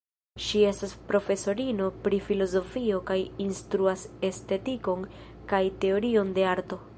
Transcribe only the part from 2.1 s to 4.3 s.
filozofio kaj instruas